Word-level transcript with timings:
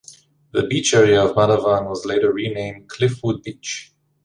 The 0.53 0.65
beach 0.65 0.95
area 0.95 1.23
of 1.23 1.35
Matavan 1.35 1.87
was 1.87 2.05
later 2.05 2.33
renamed 2.33 2.89
Cliffwood 2.89 3.43
Beach. 3.43 3.93